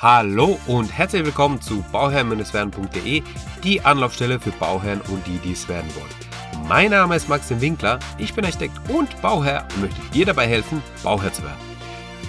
[0.00, 3.20] Hallo und herzlich willkommen zu bauherrn-werden.de,
[3.64, 6.68] die Anlaufstelle für Bauherren und die, die es werden wollen.
[6.68, 10.84] Mein Name ist Maxim Winkler, ich bin Architekt und Bauherr und möchte dir dabei helfen,
[11.02, 11.58] Bauherr zu werden.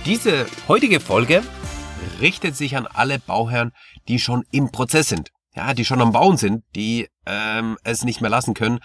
[0.03, 1.43] Diese heutige Folge
[2.19, 3.71] richtet sich an alle Bauherren,
[4.07, 8.19] die schon im Prozess sind, ja, die schon am Bauen sind, die ähm, es nicht
[8.19, 8.79] mehr lassen können,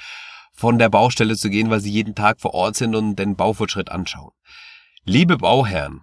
[0.53, 3.91] von der Baustelle zu gehen, weil sie jeden Tag vor Ort sind und den Baufortschritt
[3.91, 4.33] anschauen.
[5.05, 6.03] Liebe Bauherren,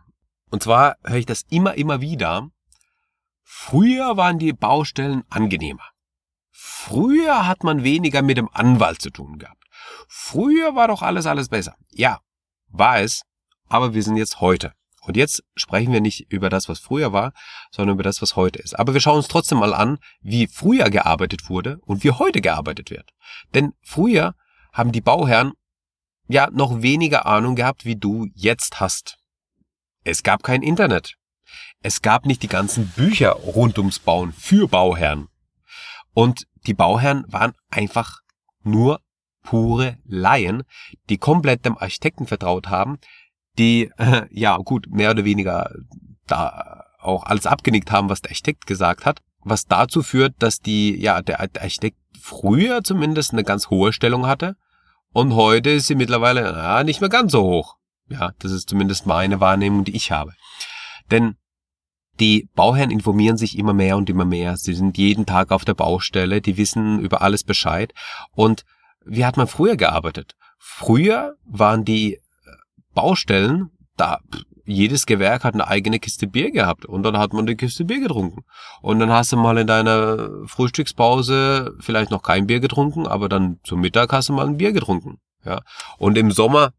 [0.49, 2.49] und zwar höre ich das immer, immer wieder.
[3.53, 5.83] Früher waren die Baustellen angenehmer.
[6.51, 9.65] Früher hat man weniger mit dem Anwalt zu tun gehabt.
[10.07, 11.75] Früher war doch alles, alles besser.
[11.89, 12.21] Ja,
[12.69, 13.23] war es,
[13.67, 14.73] aber wir sind jetzt heute.
[15.01, 17.33] Und jetzt sprechen wir nicht über das, was früher war,
[17.71, 18.79] sondern über das, was heute ist.
[18.79, 22.89] Aber wir schauen uns trotzdem mal an, wie früher gearbeitet wurde und wie heute gearbeitet
[22.89, 23.11] wird.
[23.53, 24.33] Denn früher
[24.71, 25.51] haben die Bauherren
[26.29, 29.17] ja noch weniger Ahnung gehabt, wie du jetzt hast.
[30.05, 31.17] Es gab kein Internet.
[31.81, 35.27] Es gab nicht die ganzen Bücher rund ums Bauen für Bauherren.
[36.13, 38.19] Und die Bauherren waren einfach
[38.63, 39.01] nur
[39.43, 40.63] pure Laien,
[41.09, 42.99] die komplett dem Architekten vertraut haben,
[43.57, 45.71] die, äh, ja gut, mehr oder weniger
[46.27, 50.95] da auch alles abgenickt haben, was der Architekt gesagt hat, was dazu führt, dass die,
[51.01, 54.55] ja, der Architekt früher zumindest eine ganz hohe Stellung hatte
[55.13, 57.77] und heute ist sie mittlerweile ja, nicht mehr ganz so hoch.
[58.07, 60.33] Ja, das ist zumindest meine Wahrnehmung, die ich habe.
[61.09, 61.35] Denn
[62.21, 64.55] die Bauherren informieren sich immer mehr und immer mehr.
[64.55, 67.93] Sie sind jeden Tag auf der Baustelle, die wissen über alles Bescheid.
[68.33, 68.63] Und
[69.03, 70.35] wie hat man früher gearbeitet?
[70.59, 72.19] Früher waren die äh,
[72.93, 74.19] Baustellen, da
[74.63, 77.99] jedes Gewerk hat eine eigene Kiste Bier gehabt und dann hat man die Kiste Bier
[77.99, 78.43] getrunken.
[78.81, 83.59] Und dann hast du mal in deiner Frühstückspause vielleicht noch kein Bier getrunken, aber dann
[83.63, 85.19] zum Mittag hast du mal ein Bier getrunken.
[85.43, 85.61] Ja.
[85.97, 86.71] Und im Sommer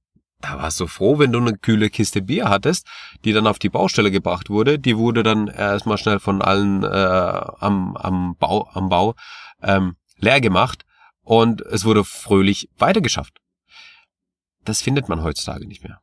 [0.43, 2.87] da warst du froh, wenn du eine kühle Kiste Bier hattest,
[3.25, 4.79] die dann auf die Baustelle gebracht wurde.
[4.79, 9.15] Die wurde dann erstmal schnell von allen äh, am, am Bau, am Bau
[9.63, 10.85] ähm, leer gemacht
[11.23, 13.39] und es wurde fröhlich weitergeschafft.
[14.65, 16.01] Das findet man heutzutage nicht mehr.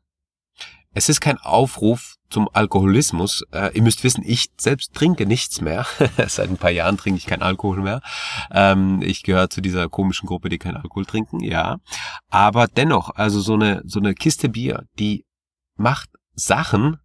[1.00, 3.46] Es ist kein Aufruf zum Alkoholismus.
[3.54, 5.86] Äh, ihr müsst wissen, ich selbst trinke nichts mehr.
[6.28, 8.02] Seit ein paar Jahren trinke ich kein Alkohol mehr.
[8.52, 11.78] Ähm, ich gehöre zu dieser komischen Gruppe, die kein Alkohol trinken, ja.
[12.28, 15.24] Aber dennoch, also so eine, so eine Kiste Bier, die
[15.78, 16.98] macht Sachen,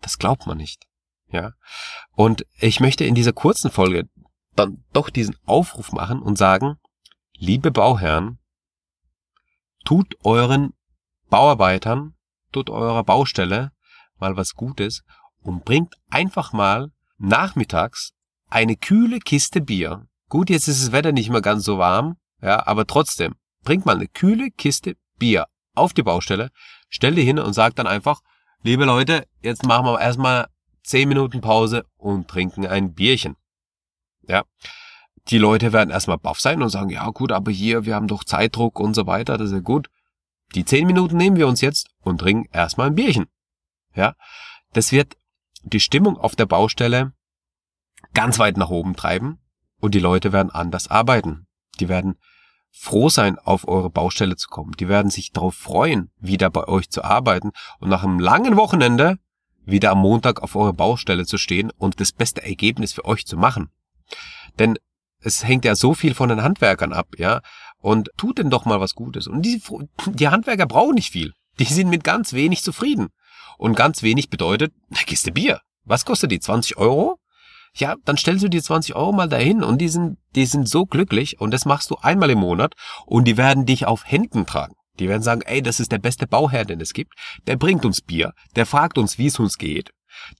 [0.00, 0.86] das glaubt man nicht.
[1.28, 1.52] Ja.
[2.12, 4.08] Und ich möchte in dieser kurzen Folge
[4.54, 6.76] dann doch diesen Aufruf machen und sagen,
[7.36, 8.38] liebe Bauherren,
[9.84, 10.72] tut euren
[11.28, 12.15] Bauarbeitern
[12.56, 13.72] tut eurer Baustelle
[14.18, 15.02] mal was Gutes
[15.42, 18.12] und bringt einfach mal nachmittags
[18.48, 20.06] eine kühle Kiste Bier.
[20.30, 23.96] Gut, jetzt ist das Wetter nicht mehr ganz so warm, ja, aber trotzdem, bringt mal
[23.96, 26.50] eine kühle Kiste Bier auf die Baustelle,
[26.88, 28.22] stell die hin und sag dann einfach,
[28.62, 30.46] liebe Leute, jetzt machen wir erstmal
[30.84, 33.36] 10 Minuten Pause und trinken ein Bierchen.
[34.26, 34.44] Ja.
[35.28, 38.24] Die Leute werden erstmal baff sein und sagen, ja gut, aber hier, wir haben doch
[38.24, 39.90] Zeitdruck und so weiter, das ist ja gut.
[40.54, 43.26] Die zehn Minuten nehmen wir uns jetzt und trinken erstmal ein Bierchen.
[43.94, 44.14] Ja,
[44.72, 45.16] das wird
[45.62, 47.12] die Stimmung auf der Baustelle
[48.14, 49.38] ganz weit nach oben treiben
[49.80, 51.46] und die Leute werden anders arbeiten.
[51.80, 52.18] Die werden
[52.70, 54.72] froh sein, auf eure Baustelle zu kommen.
[54.72, 59.18] Die werden sich darauf freuen, wieder bei euch zu arbeiten und nach einem langen Wochenende
[59.64, 63.36] wieder am Montag auf eure Baustelle zu stehen und das beste Ergebnis für euch zu
[63.36, 63.70] machen.
[64.58, 64.78] Denn
[65.20, 67.40] es hängt ja so viel von den Handwerkern ab, ja.
[67.80, 69.26] Und tut denn doch mal was Gutes.
[69.26, 69.62] Und die,
[70.06, 71.32] die Handwerker brauchen nicht viel.
[71.58, 73.08] Die sind mit ganz wenig zufrieden.
[73.58, 75.60] Und ganz wenig bedeutet, eine Kiste Bier.
[75.84, 76.40] Was kostet die?
[76.40, 77.18] 20 Euro?
[77.74, 80.86] Ja, dann stellst du dir 20 Euro mal dahin und die sind, die sind so
[80.86, 84.74] glücklich und das machst du einmal im Monat und die werden dich auf Händen tragen.
[84.98, 87.12] Die werden sagen, ey, das ist der beste Bauherr, den es gibt.
[87.46, 89.90] Der bringt uns Bier, der fragt uns, wie es uns geht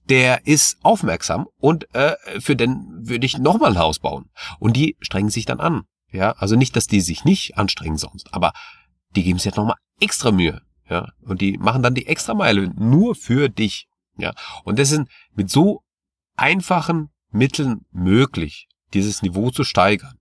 [0.09, 4.29] der ist aufmerksam und äh, für den würde ich nochmal ein Haus bauen.
[4.59, 5.83] Und die strengen sich dann an.
[6.11, 8.53] Ja, also nicht, dass die sich nicht anstrengen sonst, aber
[9.15, 10.61] die geben sich jetzt nochmal extra Mühe.
[10.89, 13.87] Ja, und die machen dann die extra Meile nur für dich.
[14.17, 15.83] Ja, und das sind mit so
[16.35, 20.17] einfachen Mitteln möglich, dieses Niveau zu steigern.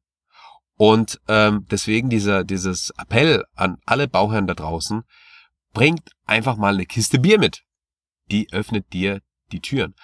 [0.76, 5.04] Und ähm, deswegen dieser dieses Appell an alle Bauherren da draußen:
[5.72, 7.62] Bringt einfach mal eine Kiste Bier mit.
[8.30, 9.22] Die öffnet dir
[9.52, 9.94] die Türen.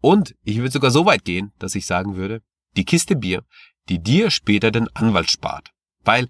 [0.00, 2.42] Und ich würde sogar so weit gehen, dass ich sagen würde,
[2.76, 3.44] die Kiste Bier,
[3.90, 5.70] die dir später den Anwalt spart,
[6.04, 6.28] weil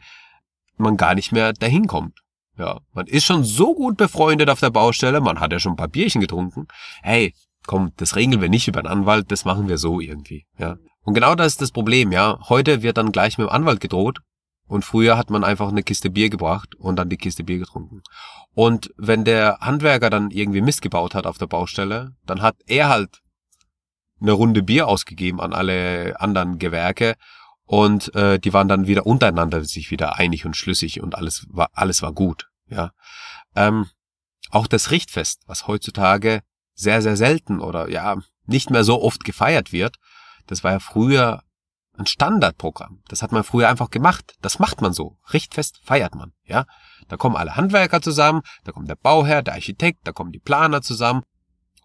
[0.76, 2.18] man gar nicht mehr dahin kommt.
[2.58, 5.76] Ja, man ist schon so gut befreundet auf der Baustelle, man hat ja schon ein
[5.76, 6.66] paar Bierchen getrunken.
[7.02, 7.34] Hey,
[7.66, 10.76] komm, das regeln wir nicht über den Anwalt, das machen wir so irgendwie, ja.
[11.02, 12.38] Und genau das ist das Problem, ja.
[12.48, 14.20] Heute wird dann gleich mit dem Anwalt gedroht
[14.66, 18.02] und früher hat man einfach eine Kiste Bier gebracht und dann die Kiste Bier getrunken.
[18.54, 22.88] Und wenn der Handwerker dann irgendwie Mist gebaut hat auf der Baustelle, dann hat er
[22.88, 23.20] halt
[24.20, 27.14] eine Runde Bier ausgegeben an alle anderen Gewerke
[27.70, 31.70] und äh, die waren dann wieder untereinander sich wieder einig und schlüssig und alles war
[31.72, 32.50] alles war gut.
[32.66, 32.90] Ja,
[33.54, 33.86] ähm,
[34.50, 36.42] auch das Richtfest, was heutzutage
[36.74, 39.98] sehr sehr selten oder ja nicht mehr so oft gefeiert wird,
[40.48, 41.44] das war ja früher
[41.96, 43.04] ein Standardprogramm.
[43.06, 44.34] Das hat man früher einfach gemacht.
[44.42, 45.18] Das macht man so.
[45.32, 46.32] Richtfest feiert man.
[46.42, 46.64] Ja,
[47.06, 50.82] da kommen alle Handwerker zusammen, da kommt der Bauherr, der Architekt, da kommen die Planer
[50.82, 51.22] zusammen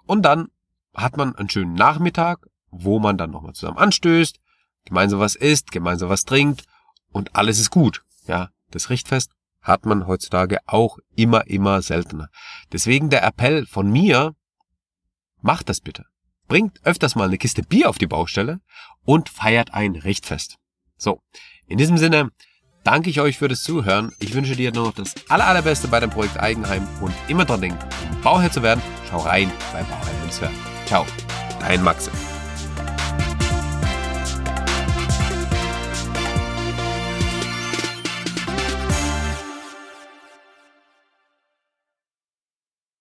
[0.08, 0.48] und dann
[0.96, 4.40] hat man einen schönen Nachmittag, wo man dann nochmal zusammen anstößt,
[4.86, 6.64] gemeinsam was isst, gemeinsam was trinkt
[7.12, 8.04] und alles ist gut.
[8.28, 12.30] Ja, das Richtfest hat man heutzutage auch immer, immer seltener.
[12.72, 14.36] Deswegen der Appell von mir,
[15.42, 16.06] macht das bitte.
[16.48, 18.60] Bringt öfters mal eine Kiste Bier auf die Baustelle
[19.04, 20.58] und feiert ein Richtfest.
[20.98, 21.22] So,
[21.68, 22.32] in diesem Sinne
[22.84, 24.12] danke ich euch für das Zuhören.
[24.20, 27.80] Ich wünsche dir noch das aller, allerbeste bei dem Projekt Eigenheim und immer dran denken,
[28.12, 30.52] um Bauherr zu werden, schau rein bei Bauherr
[30.86, 31.06] Ciao,
[31.60, 32.12] dein Maxe.